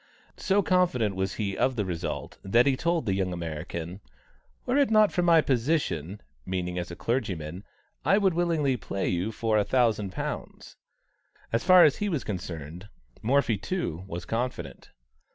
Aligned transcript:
So 0.37 0.63
confident 0.63 1.15
was 1.15 1.35
he 1.35 1.55
of 1.55 1.75
the 1.75 1.85
result, 1.85 2.39
that 2.41 2.65
he 2.65 2.75
told 2.75 3.05
the 3.05 3.13
young 3.13 3.31
American: 3.31 3.99
"Were 4.65 4.77
it 4.79 4.89
not 4.89 5.11
for 5.11 5.21
my 5.21 5.41
position 5.41 6.21
(meaning 6.43 6.79
as 6.79 6.89
a 6.89 6.95
clergyman), 6.95 7.63
I 8.03 8.17
would 8.17 8.33
willingly 8.33 8.77
play 8.77 9.07
you 9.09 9.31
for 9.31 9.59
a 9.59 9.63
thousand 9.63 10.11
pounds." 10.11 10.75
As 11.53 11.63
far 11.63 11.83
as 11.83 11.97
he 11.97 12.09
was 12.09 12.23
concerned, 12.23 12.89
Morphy, 13.21 13.59
too, 13.59 14.03
was 14.07 14.25
confident. 14.25 14.89